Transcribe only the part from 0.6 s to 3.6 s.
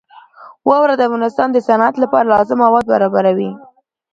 واوره د افغانستان د صنعت لپاره لازم مواد برابروي.